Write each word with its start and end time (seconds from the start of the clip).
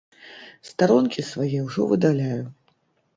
Старонкі 0.69 1.25
свае 1.31 1.59
ўжо 1.67 1.81
выдаляю. 1.91 2.39